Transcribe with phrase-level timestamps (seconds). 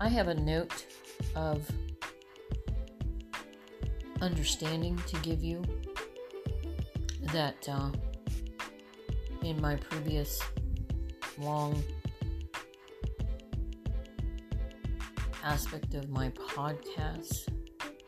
[0.00, 0.86] I have a note
[1.34, 1.68] of
[4.20, 5.64] understanding to give you
[7.32, 7.90] that uh,
[9.42, 10.40] in my previous
[11.36, 11.82] long
[15.42, 17.48] aspect of my podcast,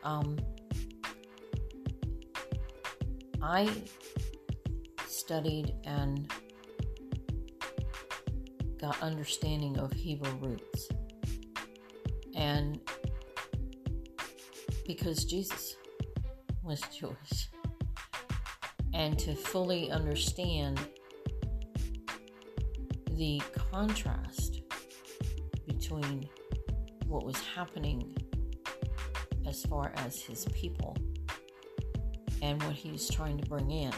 [0.04, 0.38] um,
[3.42, 3.68] I
[5.08, 6.32] studied and
[8.78, 10.88] got understanding of Hebrew roots.
[12.40, 12.80] And
[14.86, 15.76] because Jesus
[16.62, 17.50] was Jewish,
[18.94, 20.80] and to fully understand
[23.12, 24.62] the contrast
[25.66, 26.28] between
[27.06, 28.16] what was happening
[29.46, 30.96] as far as his people
[32.40, 33.92] and what he was trying to bring in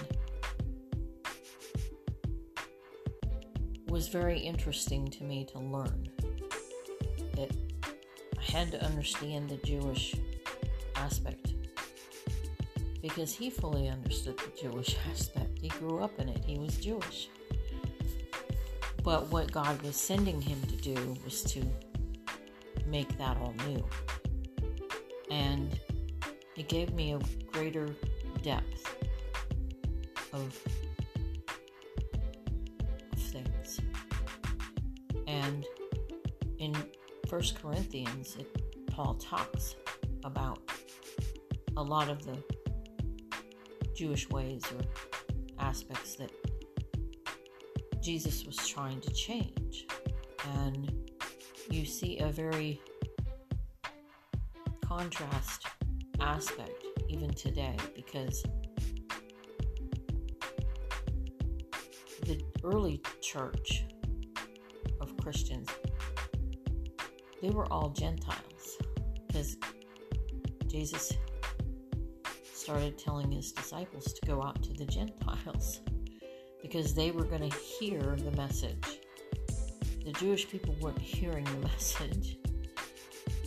[3.87, 6.09] was very interesting to me to learn.
[8.53, 10.15] Had to understand the Jewish
[10.95, 11.55] aspect
[13.01, 15.59] because he fully understood the Jewish aspect.
[15.59, 17.31] He grew up in it, he was Jewish.
[19.03, 21.65] But what God was sending him to do was to
[22.87, 23.85] make that all new.
[25.31, 25.81] And
[26.57, 27.89] it gave me a greater
[28.43, 28.95] depth
[30.35, 30.59] of
[37.33, 39.77] First Corinthians, it, Paul talks
[40.23, 40.59] about
[41.79, 42.37] a lot of the
[43.97, 44.83] Jewish ways or
[45.59, 46.31] aspects that
[48.03, 49.87] Jesus was trying to change.
[50.57, 51.11] And
[51.71, 52.83] you see a very
[54.85, 55.67] contrast
[56.21, 58.45] aspect even today because
[62.27, 63.85] the early church
[65.01, 65.71] of Christians
[67.43, 68.79] they were all Gentiles
[69.27, 69.57] because
[70.69, 71.13] Jesus
[72.55, 75.81] started telling his disciples to go out to the Gentiles
[76.63, 79.01] because they were going to hear the message.
[80.05, 82.39] The Jewish people weren't hearing the message.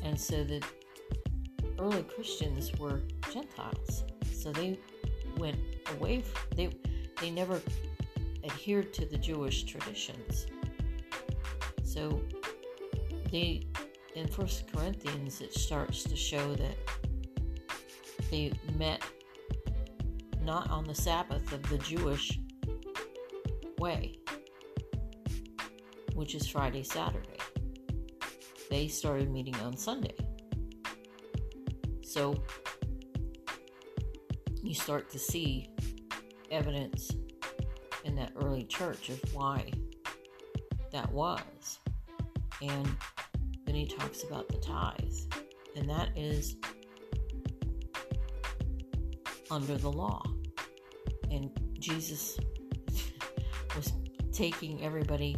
[0.03, 0.61] And so the
[1.79, 4.03] early Christians were Gentiles.
[4.33, 4.77] So they
[5.37, 5.57] went
[5.97, 6.69] away from, they
[7.21, 7.61] they never
[8.43, 10.47] adhered to the Jewish traditions.
[11.83, 12.21] So
[13.31, 13.65] they
[14.15, 16.77] in First Corinthians it starts to show that
[18.31, 19.01] they met
[20.41, 22.39] not on the Sabbath of the Jewish
[23.77, 24.17] way,
[26.13, 27.37] which is Friday, Saturday.
[28.69, 30.15] They started meeting on Sunday.
[32.03, 32.41] So
[34.63, 35.69] you start to see
[36.51, 37.11] evidence
[38.05, 39.71] in that early church of why
[40.91, 41.79] that was.
[42.61, 42.95] And
[43.75, 45.13] he talks about the tithe,
[45.75, 46.55] and that is
[49.51, 50.23] under the law.
[51.31, 51.49] And
[51.79, 52.37] Jesus
[53.75, 53.93] was
[54.31, 55.35] taking everybody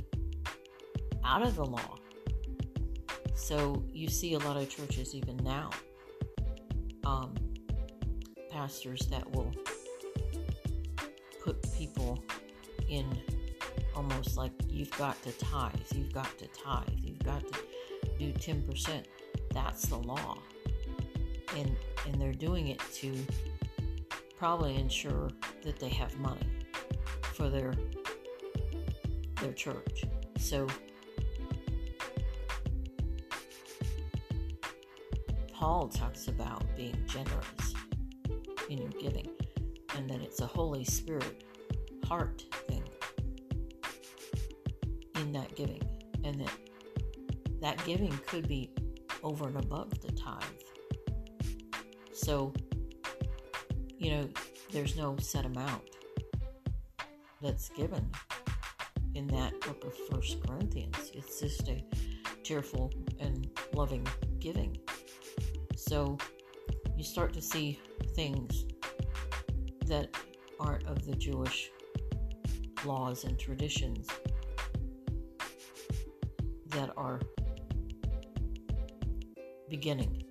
[1.23, 1.97] out of the law.
[3.35, 5.69] So you see a lot of churches even now,
[7.05, 7.35] um,
[8.49, 9.53] pastors that will
[11.43, 12.23] put people
[12.89, 13.05] in
[13.95, 17.59] almost like you've got to tithe, you've got to tithe, you've got to
[18.17, 19.03] do 10%.
[19.51, 20.39] That's the law.
[21.55, 23.13] And and they're doing it to
[24.37, 25.29] probably ensure
[25.63, 26.47] that they have money
[27.21, 27.73] for their
[29.41, 30.03] their church.
[30.37, 30.67] So
[35.53, 37.73] Paul talks about being generous
[38.69, 39.29] in your giving
[39.95, 41.43] and that it's a Holy Spirit
[42.05, 42.45] heart
[47.87, 48.69] giving could be
[49.23, 50.43] over and above the tithe.
[52.13, 52.53] So
[53.97, 54.29] you know,
[54.71, 55.81] there's no set amount
[57.41, 58.05] that's given
[59.15, 61.11] in that book of First Corinthians.
[61.13, 61.83] It's just a
[62.43, 64.05] cheerful and loving
[64.39, 64.77] giving.
[65.75, 66.17] So
[66.95, 67.79] you start to see
[68.15, 68.65] things
[69.85, 70.09] that
[70.59, 71.71] aren't of the Jewish
[72.85, 74.07] laws and traditions
[76.67, 77.19] that are
[79.69, 80.23] beginning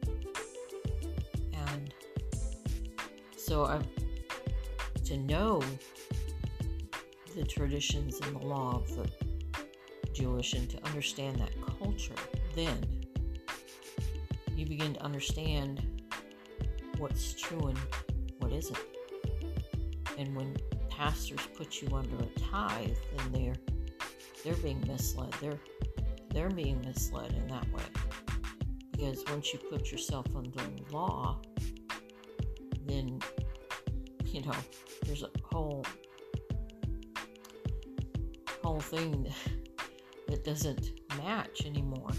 [1.52, 1.92] And
[3.36, 3.80] so I,
[5.04, 5.62] to know
[7.34, 9.08] the traditions and the law of the
[10.12, 12.14] Jewish and to understand that culture,
[12.54, 12.78] then
[14.54, 15.84] you begin to understand
[16.98, 17.78] what's true and
[18.38, 18.78] what isn't.
[20.18, 20.56] And when
[20.88, 23.56] pastors put you under a tithe, then they're
[24.42, 25.32] they're being misled.
[25.40, 25.60] They're
[26.30, 27.82] they're being misled in that way.
[28.96, 31.38] Because once you put yourself under law,
[32.86, 33.20] then,
[34.24, 34.54] you know,
[35.04, 35.84] there's a whole
[38.62, 39.32] whole thing
[40.28, 42.10] that doesn't match anymore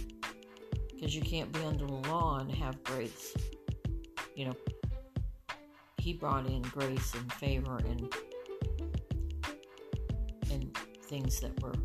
[0.94, 3.36] because you can't be under the law and have grace.
[4.36, 4.56] You know,
[5.98, 8.14] he brought in grace and favor and
[10.52, 11.76] and things that were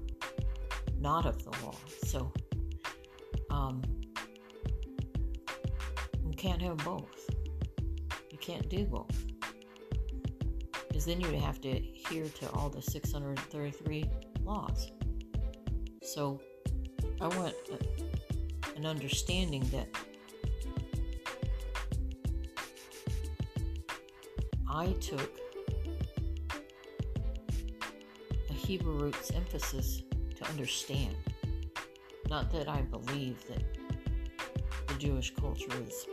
[1.01, 1.75] not of the law.
[2.05, 2.33] So,
[3.51, 3.83] um,
[6.43, 7.31] can't have both.
[8.33, 9.27] You can't do both.
[10.89, 14.11] Because then you would have to adhere to all the 633
[14.43, 14.91] laws.
[16.03, 16.41] So,
[17.21, 17.55] I want
[18.75, 19.87] an understanding that
[24.69, 25.31] I took
[28.51, 30.03] a Hebrew roots emphasis
[30.35, 31.15] to understand.
[32.29, 33.63] Not that I believe that
[34.89, 36.05] the Jewish culture is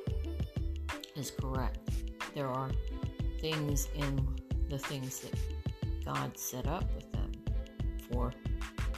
[1.20, 1.90] is correct.
[2.34, 2.72] There are
[3.40, 4.28] things in
[4.70, 5.36] the things that
[6.06, 7.32] God set up with them
[8.12, 8.34] for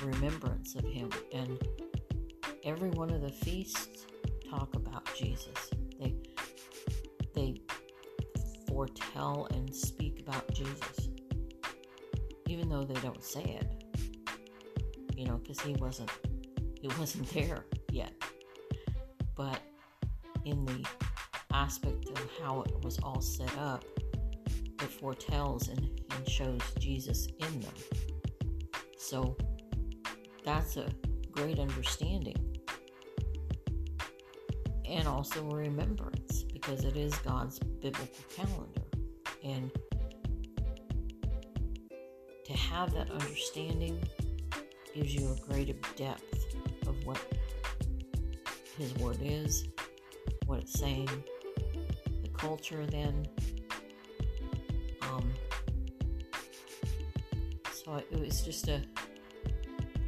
[0.04, 1.60] remembrance of Him, and
[2.64, 4.06] every one of the feasts
[4.50, 5.72] talk about Jesus.
[6.00, 6.16] They
[7.36, 7.62] they
[8.68, 11.10] foretell and speak about Jesus,
[12.48, 13.82] even though they don't say it
[15.22, 16.10] you know, because he wasn't
[16.82, 18.12] he wasn't there yet.
[19.36, 19.60] But
[20.46, 20.84] in the
[21.62, 23.86] aspect of how it was all set up,
[24.84, 27.74] it foretells and, and shows Jesus in them.
[28.98, 29.38] So
[30.44, 30.90] that's a
[31.32, 32.36] great understanding.
[34.90, 38.82] And also remembrance, because it is God's biblical calendar.
[39.44, 39.72] And
[42.46, 44.02] to have that understanding
[44.96, 46.56] gives you a greater depth
[46.88, 47.20] of what
[48.78, 49.68] His Word is,
[50.48, 51.10] what it's saying,
[52.42, 53.28] culture then.
[55.04, 55.32] Um,
[57.72, 58.82] so it was just a,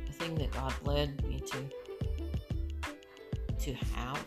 [0.10, 1.58] a thing that God led me to
[3.60, 4.26] to have,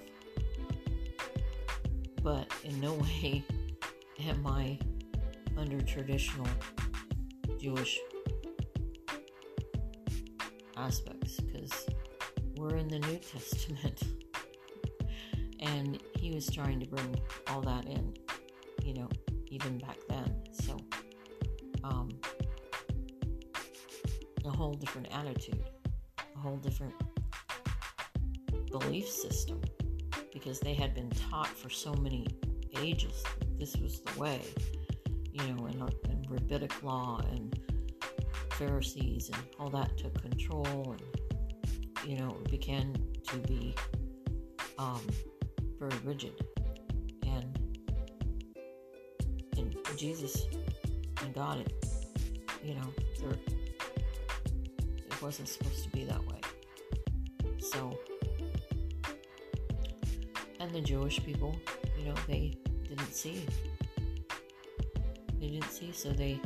[2.22, 2.92] but in no
[3.22, 3.44] way
[4.24, 4.78] am I
[5.58, 6.46] under traditional
[7.58, 7.98] Jewish
[10.76, 11.86] aspects because
[12.54, 14.00] we're in the New Testament.
[15.60, 17.14] and he was trying to bring
[17.46, 18.12] all that in,
[18.82, 19.08] you know,
[19.46, 20.34] even back then.
[20.50, 20.76] So,
[21.84, 22.08] um,
[24.44, 25.62] a whole different attitude,
[26.18, 26.94] a whole different
[28.72, 29.60] belief system
[30.32, 32.26] because they had been taught for so many
[32.80, 33.22] ages
[33.56, 34.40] this was the way,
[35.32, 35.80] you know, in,
[36.10, 37.56] in rabbinic law and
[38.50, 42.94] Pharisees and all that took control, and you know, began
[43.28, 43.76] to be
[44.78, 45.00] um,
[45.78, 46.32] very rigid.
[47.26, 47.58] And
[49.56, 50.46] and Jesus
[51.22, 51.72] and God, it,
[52.62, 52.92] you know,
[54.96, 56.40] it wasn't supposed to be that way.
[57.58, 57.98] So,
[60.60, 61.56] and the Jewish people,
[61.98, 62.54] you know, they
[62.88, 63.44] didn't see.
[65.40, 66.40] They didn't see, so they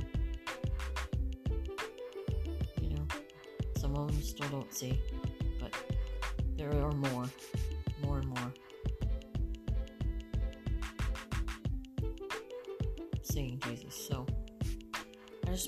[2.80, 3.06] you know,
[3.76, 5.00] some of them still don't see,
[5.60, 5.74] but
[6.56, 7.26] there are more,
[8.02, 8.52] more and more.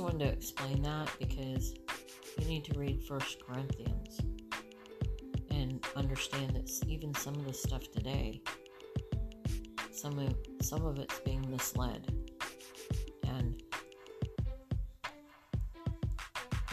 [0.02, 1.74] Wanted to explain that because
[2.38, 4.18] you need to read First Corinthians
[5.50, 8.42] and understand that even some of the stuff today,
[9.92, 12.12] some of some of it's being misled,
[13.28, 13.62] and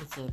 [0.02, 0.30] it's a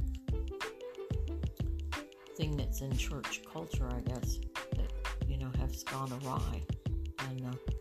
[2.37, 4.39] thing that's in church culture, I guess,
[4.71, 4.91] that,
[5.27, 6.63] you know, has gone awry.
[7.29, 7.73] And uh,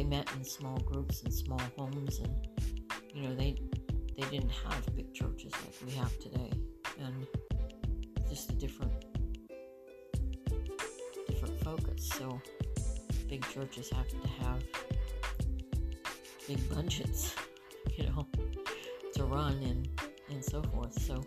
[0.00, 2.34] they met in small groups and small homes, and,
[3.12, 3.54] you know, they,
[4.16, 6.50] they didn't have big churches like we have today.
[6.98, 7.26] And
[8.26, 8.92] just a different,
[11.28, 12.08] different focus.
[12.16, 12.40] So
[13.28, 14.62] big churches have to have
[16.48, 17.34] big budgets,
[17.94, 18.26] you know,
[19.16, 19.86] to run and
[20.30, 20.98] and so forth.
[20.98, 21.22] So,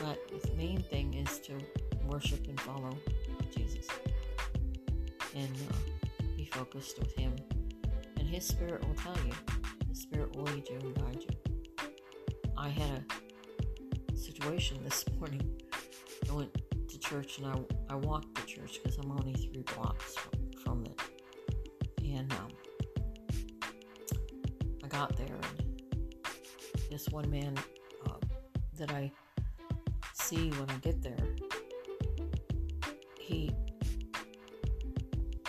[0.00, 1.58] but the main thing is to
[2.06, 2.96] worship and follow
[3.54, 3.86] Jesus
[5.34, 7.34] and uh, be focused with Him,
[8.18, 9.32] and His Spirit will tell you.
[9.88, 11.88] His Spirit will lead you and guide you.
[12.56, 13.04] I had
[14.12, 15.60] a situation this morning.
[16.28, 20.14] I went to church and I, I walked to church because I'm only three blocks
[20.14, 21.00] from from it.
[22.04, 22.48] And um,
[24.84, 25.82] I got there, and
[26.90, 27.56] this one man
[28.06, 28.14] uh,
[28.78, 29.12] that I
[30.26, 31.28] see when I get there,
[33.16, 33.54] he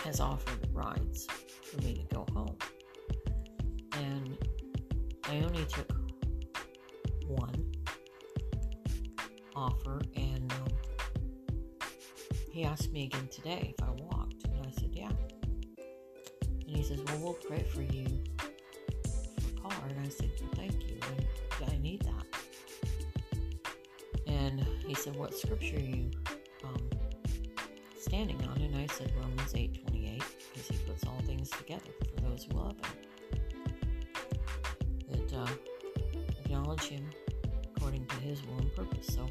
[0.04, 1.26] has offered rides
[1.64, 2.56] for me to go home.
[3.94, 4.38] And
[5.24, 5.92] I only took
[7.26, 7.72] one
[9.56, 10.68] offer, and um,
[12.52, 15.10] he asked me again today if I walked, and I said, yeah.
[16.60, 18.06] And he says, well, we'll pray for you
[18.38, 19.88] for a car.
[19.88, 21.00] And I said, thank you.
[21.66, 22.37] I, I need that.
[24.88, 26.10] He said, what scripture are you
[26.64, 26.88] um,
[28.00, 28.56] standing on?
[28.62, 30.22] And I said, Romans 8 28,
[30.54, 33.40] because he puts all things together for those who love him.
[35.10, 35.46] That uh,
[36.40, 37.10] acknowledge him
[37.76, 39.08] according to his will and purpose.
[39.08, 39.28] So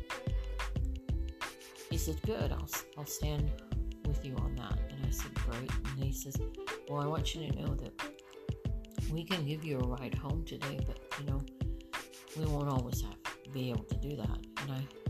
[1.90, 3.52] he said, Good, I'll, I'll stand
[4.06, 4.78] with you on that.
[4.92, 5.72] And I said, Great.
[5.96, 6.38] And he says,
[6.88, 8.00] Well, I want you to know that
[9.12, 11.42] we can give you a ride home today, but you know,
[12.38, 13.16] we won't always have
[13.52, 14.38] be able to do that.
[14.62, 15.07] And I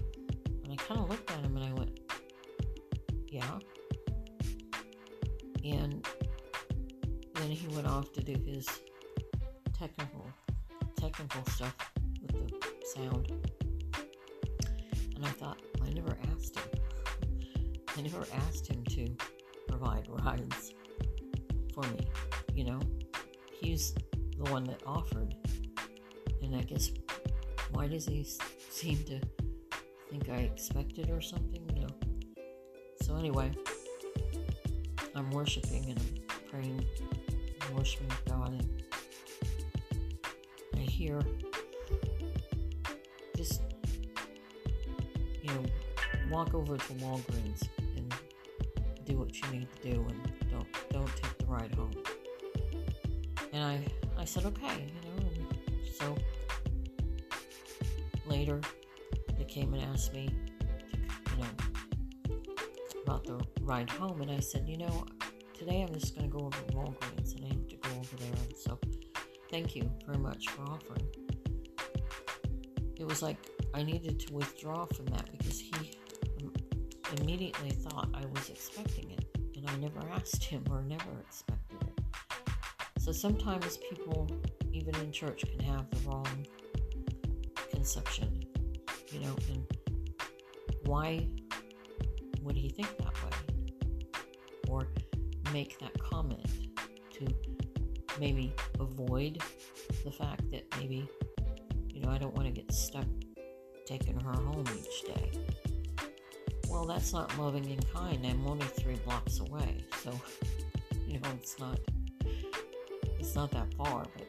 [0.78, 2.00] kind of looked at him and I went,
[3.28, 3.60] Yeah.
[5.64, 6.06] And
[7.36, 8.68] then he went off to do his
[9.78, 10.26] technical
[10.96, 11.76] technical stuff
[12.22, 13.32] with the sound.
[15.16, 16.70] And I thought, I never asked him.
[17.98, 19.16] I never asked him to
[19.68, 20.74] provide rides
[21.74, 22.08] for me,
[22.54, 22.80] you know?
[23.52, 23.94] He's
[24.38, 25.36] the one that offered.
[26.42, 26.92] And I guess,
[27.72, 28.26] why does he
[28.70, 29.20] seem to
[30.10, 31.96] think I expected or something, you know?
[33.02, 33.52] So, anyway,
[35.16, 36.86] I'm worshiping and I'm praying
[37.62, 38.84] and worshiping God, and
[40.76, 41.22] I hear
[43.36, 43.62] just,
[45.42, 45.66] you know,
[46.30, 48.14] walk over to Walgreens and
[49.06, 51.94] do what you need to do and don't don't take the ride home.
[53.54, 53.86] And I
[54.18, 55.30] I said okay, you know,
[55.92, 56.16] so
[58.26, 58.62] later
[59.58, 60.30] came and asked me
[61.32, 62.36] you know
[63.04, 65.06] about the ride home and I said, you know,
[65.58, 68.34] today I'm just gonna go over to Walgreens and I need to go over there
[68.34, 68.78] and so
[69.50, 71.08] thank you very much for offering.
[72.98, 73.38] It was like
[73.74, 75.74] I needed to withdraw from that because he
[76.44, 76.54] um,
[77.20, 82.04] immediately thought I was expecting it, and I never asked him or never expected it.
[83.00, 84.30] So sometimes people,
[84.72, 86.46] even in church, can have the wrong
[87.72, 88.47] conception,
[89.12, 89.66] you know, and
[90.86, 91.28] why
[92.42, 94.22] would he think that way?
[94.68, 94.88] Or
[95.52, 96.46] make that comment
[97.14, 97.28] to
[98.20, 99.42] maybe avoid
[100.04, 101.08] the fact that maybe,
[101.90, 103.06] you know, I don't want to get stuck
[103.86, 105.32] taking her home each day
[106.78, 108.26] well, that's not loving and kind.
[108.26, 110.12] I'm only three blocks away, so
[111.08, 111.80] you know it's not
[113.20, 114.28] it's not that far, but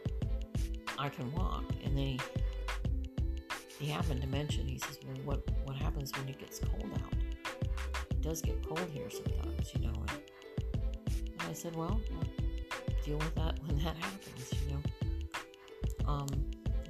[0.98, 1.64] I can walk.
[1.84, 2.20] And then he
[3.78, 7.12] he happened to mention he says, well, what what happens when it gets cold out?
[8.10, 9.92] It does get cold here sometimes, you know.
[9.94, 10.10] And,
[11.40, 12.00] and I said, well,
[13.04, 14.82] deal with that when that happens, you know.
[16.06, 16.28] Um,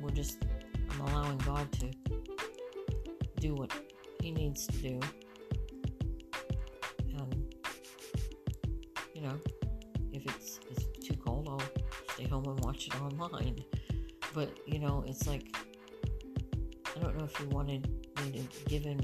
[0.01, 0.45] we're just
[0.91, 1.91] I'm allowing God to
[3.41, 3.73] do what
[4.23, 5.01] He needs to do
[7.19, 7.55] And,
[9.15, 9.39] you know,
[10.13, 11.63] if it's it's too cold, I'll
[12.15, 13.65] stay home and watch it online.
[14.35, 15.55] But you know, it's like
[17.29, 17.87] if wanted
[18.23, 19.01] me to give him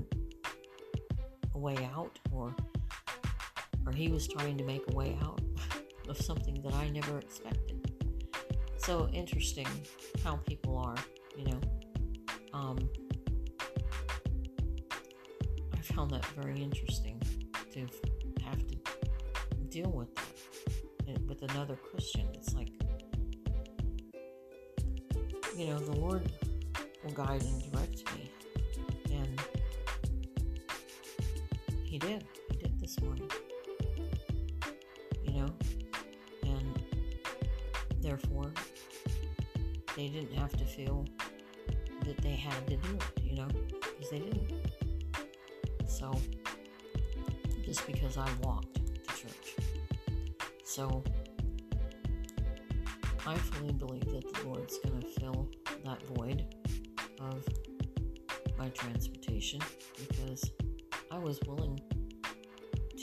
[1.54, 2.54] a way out, or
[3.87, 5.40] or he was trying to make a way out
[6.09, 7.93] of something that I never expected.
[8.78, 9.66] So interesting
[10.23, 10.97] how people are,
[11.37, 11.61] you know.
[12.52, 12.88] Um,
[15.73, 17.21] I found that very interesting
[17.73, 17.81] to
[18.45, 18.76] have to
[19.69, 20.14] deal with
[21.07, 22.26] that with another Christian.
[22.35, 22.69] It's like,
[25.57, 26.31] you know, the Lord
[27.04, 28.30] will guide and direct me.
[29.12, 29.40] And
[31.84, 32.25] He did.
[32.50, 33.30] He did this morning.
[35.25, 35.54] You know?
[36.44, 36.82] And
[38.00, 38.52] therefore,
[39.96, 41.06] they didn't have to feel
[42.04, 43.49] that they had to do it, you know?
[43.80, 44.50] Because they didn't.
[45.87, 46.12] So,
[47.64, 49.56] just because I walked to church.
[50.64, 51.04] so
[53.26, 55.49] I fully believe that the Lord's going to fill
[55.84, 56.44] that void
[57.31, 57.47] of
[58.59, 59.61] my transportation
[60.09, 60.50] because
[61.11, 61.81] I was willing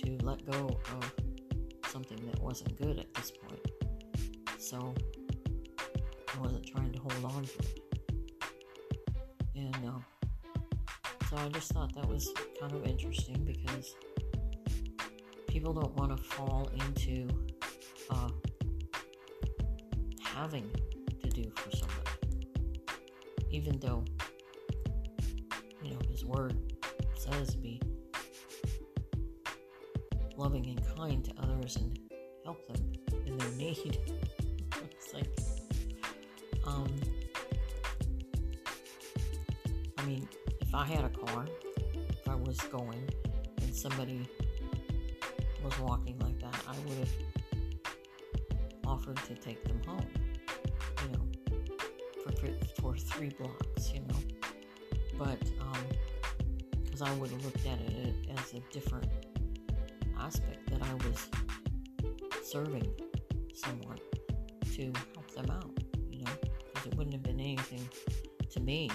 [0.04, 1.14] to let go of
[1.88, 3.66] something that wasn't good at this point.
[4.58, 4.94] So
[6.36, 7.80] I wasn't trying to hold on to it.
[9.56, 10.00] And uh,
[11.30, 13.96] so I just thought that was kind of interesting because
[15.48, 17.28] people don't want to fall into
[18.10, 18.30] uh,
[20.24, 20.70] having
[23.52, 24.04] even though,
[25.84, 26.58] you know, His Word
[27.16, 27.82] says be
[30.38, 32.00] loving and kind to others and
[32.44, 32.92] help them
[33.26, 34.00] in their need.
[34.92, 35.30] it's like,
[36.66, 36.90] um,
[39.98, 40.28] I mean,
[40.60, 41.46] if I had a car,
[42.10, 43.08] if I was going
[43.62, 44.28] and somebody
[45.64, 47.14] was walking like that, I would have
[48.86, 50.08] offered to take them home,
[52.80, 54.16] for, three blocks, you know.
[55.18, 55.40] But,
[56.84, 59.08] because um, I would have looked at it as a different
[60.20, 61.28] aspect that I was
[62.44, 62.88] serving
[63.54, 64.00] someone
[64.76, 65.72] to help them out,
[66.10, 66.32] you know,
[66.74, 67.88] because it wouldn't have been anything
[68.50, 68.90] to me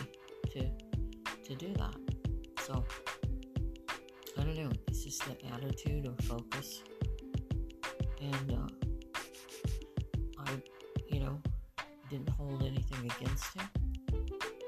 [0.53, 0.69] to
[1.45, 1.95] to do that.
[2.61, 2.85] So
[4.39, 4.73] I don't know.
[4.89, 6.83] It's just the attitude or focus,
[8.21, 8.69] and uh,
[10.39, 10.51] I,
[11.09, 11.41] you know,
[12.11, 13.69] didn't hold anything against him.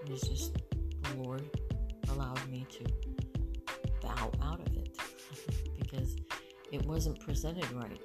[0.04, 0.54] It was just
[1.02, 1.44] the Lord
[2.10, 2.84] allowed me to
[4.02, 4.96] bow out of it
[5.78, 6.16] because
[6.72, 8.00] it wasn't presented right.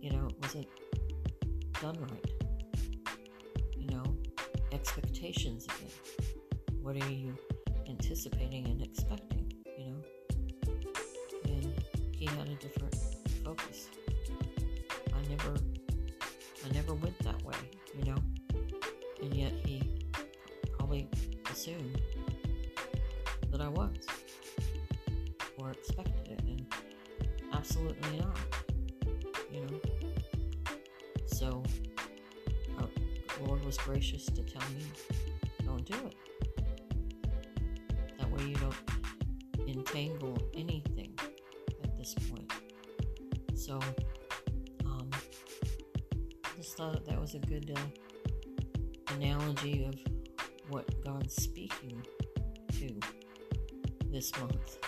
[0.00, 0.68] You know, it wasn't
[1.80, 2.30] done right.
[3.76, 4.16] You know,
[4.72, 5.90] expectations again.
[6.82, 7.36] What are you
[7.88, 9.52] anticipating and expecting?
[9.78, 10.02] You know,
[11.44, 11.84] and
[12.14, 12.94] he had a different
[13.44, 13.88] focus.
[15.12, 15.54] I never,
[21.66, 22.00] assumed
[23.50, 23.96] that I was
[25.58, 26.66] or expected it, and
[27.52, 28.38] absolutely not.
[29.50, 29.80] You know,
[31.26, 31.62] so
[32.78, 32.88] our
[33.46, 34.84] Lord was gracious to tell me,
[35.64, 36.14] don't do it
[38.18, 38.76] That way, you don't
[39.66, 41.18] entangle anything
[41.82, 42.52] at this point.
[43.54, 43.80] So,
[44.84, 45.10] um,
[46.56, 50.15] just thought that was a good uh, analogy of
[51.12, 52.02] what speaking
[52.72, 53.00] to
[54.10, 54.78] this month.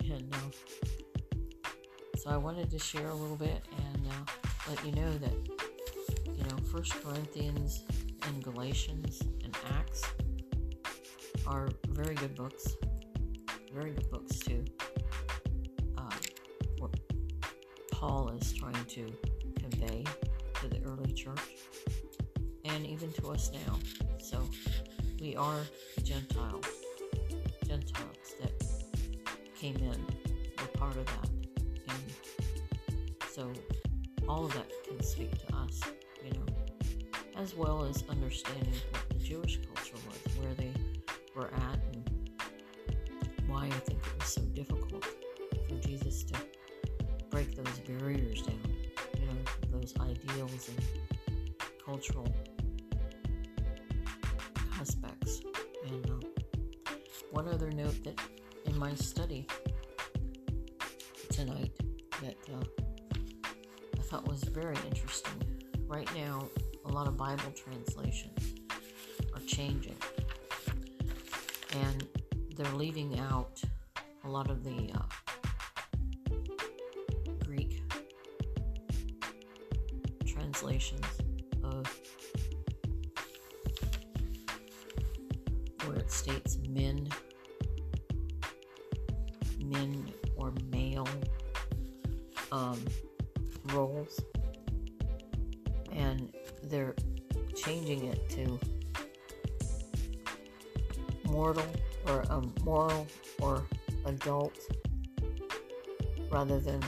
[0.00, 1.68] And uh,
[2.16, 4.32] so I wanted to share a little bit and uh,
[4.68, 5.34] let you know that,
[6.34, 7.84] you know, First Corinthians
[8.26, 10.02] and Galatians and Acts
[11.46, 12.76] are very good books
[13.74, 14.64] very good books too.
[15.98, 16.08] Um,
[16.78, 16.94] what
[17.90, 19.12] Paul is trying to
[19.58, 20.04] convey
[20.60, 21.40] to the early church
[22.64, 23.78] and even to us now.
[24.18, 24.48] So
[25.24, 25.60] we are
[26.02, 26.66] Gentiles,
[27.66, 28.62] Gentiles that
[29.58, 30.06] came in,
[30.58, 31.30] were part of that.
[31.88, 32.02] And
[33.30, 33.50] so
[34.28, 35.80] all of that can speak to us,
[36.22, 36.44] you know,
[37.38, 40.74] as well as understanding what the Jewish culture was, where they
[41.34, 42.10] were at and
[43.46, 45.06] why I think it was so difficult
[45.66, 46.38] for Jesus to
[47.30, 48.60] break those barriers down,
[49.18, 50.84] you know, those ideals and
[51.82, 52.28] cultural
[57.44, 58.18] one other note that
[58.64, 59.46] in my study
[61.30, 61.72] tonight
[62.22, 62.64] that uh,
[63.98, 65.42] I thought was very interesting.
[65.86, 66.48] Right now,
[66.86, 68.54] a lot of Bible translations
[69.34, 69.96] are changing.
[71.82, 72.06] And
[72.56, 73.60] they're leaving out
[74.24, 75.02] a lot of the uh,
[77.44, 77.82] Greek
[80.26, 81.06] translations
[81.62, 82.00] of
[85.84, 87.06] where it states men,
[98.34, 98.58] to
[101.26, 101.66] mortal
[102.08, 103.06] or a moral
[103.40, 103.66] or
[104.06, 104.58] adult
[106.30, 106.80] rather than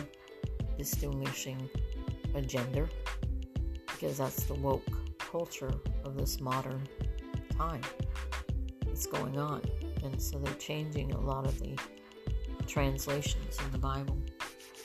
[0.76, 1.68] distinguishing
[2.35, 2.88] a gender
[3.87, 4.85] because that's the woke
[5.18, 5.72] culture
[6.04, 6.82] of this modern
[7.56, 7.80] time
[8.85, 9.62] that's going on.
[10.02, 11.76] And so they're changing a lot of the
[12.66, 14.16] translations in the Bible.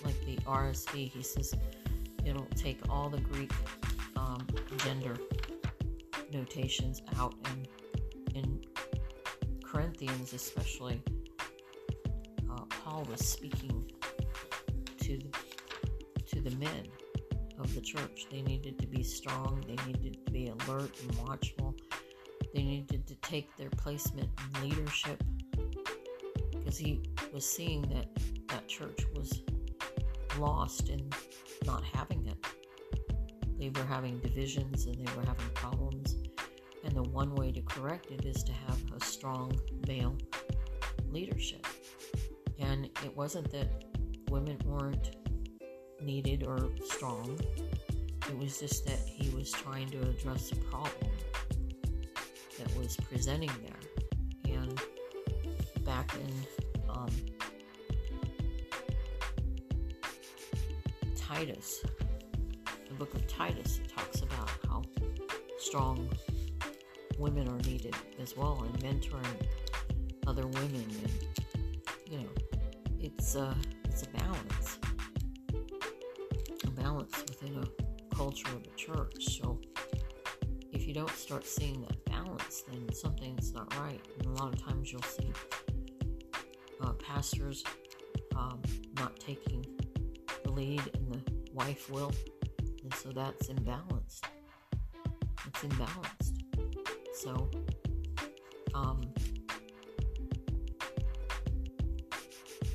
[0.04, 1.54] Like the RSV, he says,
[2.26, 3.52] it'll take all the Greek
[4.15, 4.45] um,
[4.78, 5.15] gender
[6.34, 7.67] notations out and
[8.36, 8.62] in
[9.63, 11.02] Corinthians, especially,
[12.50, 13.89] uh, Paul was speaking
[15.00, 15.32] to the,
[16.28, 16.88] to the men
[17.60, 18.28] of the church.
[18.32, 19.63] They needed to be strong.
[19.67, 21.76] They needed to be alert and watchful.
[22.54, 25.24] They needed to take their placement in leadership
[26.52, 28.08] because he was seeing that
[28.50, 29.41] that church was
[30.38, 31.10] lost in
[31.65, 32.46] not having it.
[33.58, 35.90] They were having divisions and they were having problems
[37.04, 39.52] one way to correct it is to have a strong
[39.88, 40.18] male
[41.10, 41.66] leadership.
[42.60, 43.68] And it wasn't that
[44.30, 45.16] women weren't
[46.02, 47.40] needed or strong,
[48.30, 51.12] it was just that he was trying to address a problem
[52.58, 54.56] that was presenting there.
[54.56, 54.80] And
[55.84, 57.10] back in um,
[61.18, 61.84] Titus,
[62.88, 64.82] the book of Titus, it talks about how
[65.58, 66.10] strong
[67.21, 69.47] women are needed as well and mentoring
[70.25, 71.12] other women and
[72.10, 72.29] you know
[72.99, 73.55] it's a
[73.86, 74.79] it's a balance.
[76.63, 79.39] A balance within a culture of a church.
[79.41, 79.60] So
[80.71, 84.01] if you don't start seeing that balance then something's not right.
[84.17, 85.31] And a lot of times you'll see
[86.81, 87.63] uh, pastors
[88.36, 88.62] um,
[88.97, 89.65] not taking
[90.43, 91.21] the lead and the
[91.53, 92.13] wife will.
[92.84, 94.21] And so that's imbalanced.
[95.47, 96.31] It's imbalanced
[97.21, 97.47] so
[98.73, 99.01] um,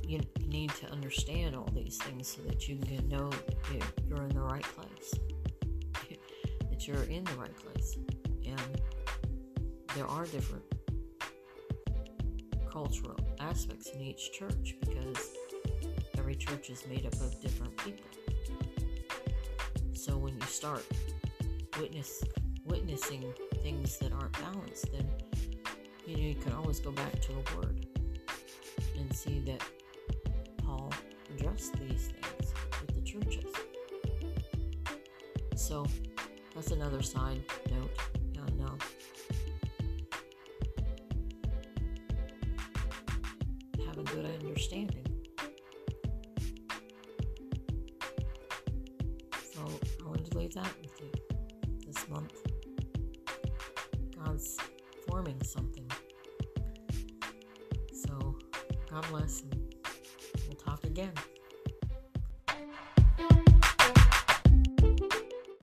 [0.07, 4.29] you need to understand all these things so that you can know that you're in
[4.29, 5.15] the right place,
[6.71, 7.97] that you're in the right place.
[8.47, 8.81] And
[9.97, 10.63] there are different
[12.71, 15.33] cultural aspects in each church because
[16.19, 18.07] every church is made up of different people.
[19.93, 20.85] So when you start
[21.81, 22.23] witness
[22.65, 23.25] witnessing
[23.67, 25.05] things that aren't balanced, then
[26.07, 27.85] you know you can always go back to the word
[28.97, 29.61] and see that
[31.35, 33.53] address these things with the churches.
[35.57, 35.85] So
[36.55, 37.91] that's another side note.